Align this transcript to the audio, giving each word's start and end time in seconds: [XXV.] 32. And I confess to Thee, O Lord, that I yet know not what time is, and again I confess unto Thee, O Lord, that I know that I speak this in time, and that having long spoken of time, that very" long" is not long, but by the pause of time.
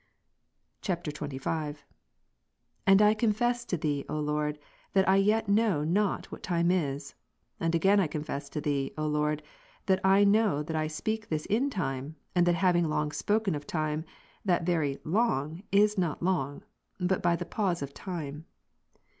[XXV.] 0.81 1.13
32. 1.13 1.79
And 2.87 3.03
I 3.03 3.13
confess 3.13 3.63
to 3.65 3.77
Thee, 3.77 4.03
O 4.09 4.19
Lord, 4.19 4.57
that 4.93 5.07
I 5.07 5.17
yet 5.17 5.47
know 5.47 5.83
not 5.83 6.31
what 6.31 6.41
time 6.41 6.71
is, 6.71 7.13
and 7.59 7.75
again 7.75 7.99
I 7.99 8.07
confess 8.07 8.45
unto 8.47 8.61
Thee, 8.61 8.95
O 8.97 9.05
Lord, 9.05 9.43
that 9.85 10.03
I 10.03 10.23
know 10.23 10.63
that 10.63 10.75
I 10.75 10.87
speak 10.87 11.27
this 11.29 11.45
in 11.45 11.69
time, 11.69 12.15
and 12.33 12.47
that 12.47 12.55
having 12.55 12.89
long 12.89 13.11
spoken 13.11 13.53
of 13.53 13.67
time, 13.67 14.03
that 14.43 14.65
very" 14.65 14.97
long" 15.19 15.61
is 15.71 15.99
not 15.99 16.23
long, 16.23 16.63
but 16.99 17.21
by 17.21 17.35
the 17.35 17.45
pause 17.45 17.83
of 17.83 17.93
time. 17.93 18.47